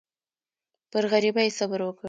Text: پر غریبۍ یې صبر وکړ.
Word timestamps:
پر 0.91 1.03
غریبۍ 1.11 1.45
یې 1.47 1.55
صبر 1.57 1.79
وکړ. 1.83 1.99